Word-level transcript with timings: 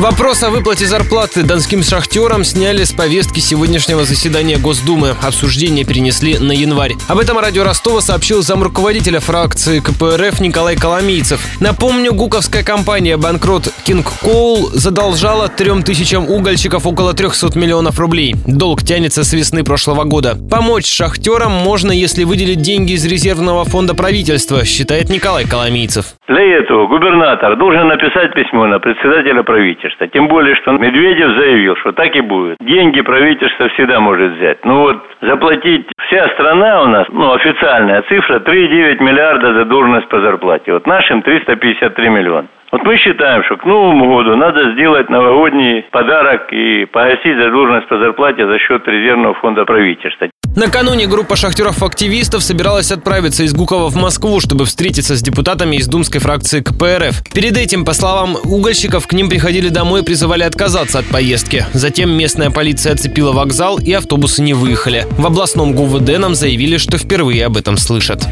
Вопрос 0.00 0.42
о 0.42 0.48
выплате 0.48 0.86
зарплаты 0.86 1.46
донским 1.46 1.82
шахтерам 1.82 2.42
сняли 2.42 2.84
с 2.84 2.92
повестки 2.94 3.38
сегодняшнего 3.38 4.04
заседания 4.04 4.56
Госдумы. 4.56 5.10
Обсуждение 5.22 5.84
перенесли 5.84 6.38
на 6.38 6.52
январь. 6.52 6.94
Об 7.06 7.18
этом 7.18 7.38
радио 7.38 7.64
Ростова 7.64 8.00
сообщил 8.00 8.40
замруководителя 8.40 9.20
фракции 9.20 9.80
КПРФ 9.80 10.40
Николай 10.40 10.76
Коломийцев. 10.76 11.40
Напомню, 11.60 12.14
гуковская 12.14 12.64
компания 12.64 13.18
«Банкрот 13.18 13.64
Кинг 13.84 14.06
Коул» 14.22 14.70
задолжала 14.72 15.48
трем 15.48 15.82
тысячам 15.82 16.30
угольщиков 16.30 16.86
около 16.86 17.12
300 17.12 17.58
миллионов 17.58 17.98
рублей. 17.98 18.36
Долг 18.46 18.82
тянется 18.82 19.22
с 19.22 19.34
весны 19.34 19.64
прошлого 19.64 20.04
года. 20.04 20.34
Помочь 20.50 20.86
шахтерам 20.86 21.52
можно, 21.52 21.92
если 21.92 22.24
выделить 22.24 22.62
деньги 22.62 22.92
из 22.92 23.04
резервного 23.04 23.66
фонда 23.66 23.94
правительства, 23.94 24.64
считает 24.64 25.10
Николай 25.10 25.44
Коломийцев. 25.44 26.06
Для 26.26 26.40
этого 26.40 26.86
губернатор 26.86 27.58
должен 27.58 27.88
написать 27.88 28.32
письмо 28.32 28.66
на 28.66 28.78
председателя 28.78 29.42
правительства. 29.42 29.89
Тем 30.12 30.28
более, 30.28 30.56
что 30.56 30.72
Медведев 30.72 31.36
заявил, 31.36 31.76
что 31.76 31.92
так 31.92 32.14
и 32.16 32.20
будет. 32.20 32.56
Деньги 32.60 33.00
правительство 33.00 33.68
всегда 33.70 34.00
может 34.00 34.32
взять. 34.32 34.64
Ну 34.64 34.80
вот, 34.80 35.02
заплатить 35.20 35.86
вся 36.06 36.28
страна 36.30 36.82
у 36.82 36.86
нас, 36.86 37.06
ну, 37.10 37.32
официальная 37.32 38.02
цифра, 38.02 38.40
3,9 38.40 39.02
миллиарда 39.02 39.54
задолженность 39.54 40.08
по 40.08 40.20
зарплате. 40.20 40.72
Вот 40.72 40.86
нашим 40.86 41.22
353 41.22 42.08
миллиона. 42.08 42.48
Вот 42.72 42.84
мы 42.84 42.96
считаем, 42.98 43.42
что 43.44 43.56
к 43.56 43.64
Новому 43.64 44.06
году 44.06 44.36
надо 44.36 44.72
сделать 44.72 45.10
новогодний 45.10 45.82
подарок 45.90 46.52
и 46.52 46.84
погасить 46.84 47.36
задолженность 47.36 47.88
по 47.88 47.98
зарплате 47.98 48.46
за 48.46 48.58
счет 48.60 48.86
резервного 48.86 49.34
фонда 49.34 49.64
правительства. 49.64 50.28
Накануне 50.56 51.06
группа 51.06 51.36
шахтеров-активистов 51.36 52.42
собиралась 52.42 52.90
отправиться 52.90 53.44
из 53.44 53.52
Гукова 53.52 53.88
в 53.88 53.94
Москву, 53.94 54.40
чтобы 54.40 54.64
встретиться 54.64 55.16
с 55.16 55.22
депутатами 55.22 55.76
из 55.76 55.86
думской 55.86 56.20
фракции 56.20 56.60
КПРФ. 56.60 57.22
Перед 57.32 57.56
этим, 57.56 57.84
по 57.84 57.92
словам 57.92 58.36
угольщиков, 58.42 59.06
к 59.06 59.12
ним 59.12 59.28
приходили 59.28 59.68
домой 59.68 60.00
и 60.00 60.04
призывали 60.04 60.42
отказаться 60.42 60.98
от 60.98 61.06
поездки. 61.06 61.66
Затем 61.72 62.10
местная 62.10 62.50
полиция 62.50 62.94
оцепила 62.94 63.32
вокзал 63.32 63.78
и 63.78 63.92
автобусы 63.92 64.42
не 64.42 64.52
выехали. 64.52 65.06
В 65.18 65.24
областном 65.24 65.72
ГУВД 65.72 66.18
нам 66.18 66.34
заявили, 66.34 66.78
что 66.78 66.98
впервые 66.98 67.46
об 67.46 67.56
этом 67.56 67.76
слышат. 67.76 68.26